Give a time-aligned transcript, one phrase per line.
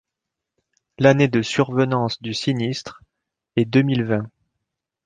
[0.97, 3.03] L’année de survenance du sinistre
[3.55, 4.31] est deux-mille vingt.